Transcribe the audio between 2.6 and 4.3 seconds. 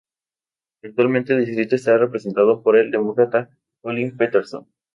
por el Demócrata Collin